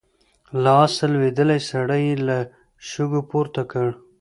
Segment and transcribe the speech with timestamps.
[0.61, 2.37] له آسه لوېدلی سړی يې له
[2.89, 3.87] شګو پورته کړ.